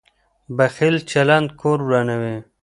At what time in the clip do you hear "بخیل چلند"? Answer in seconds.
0.57-1.47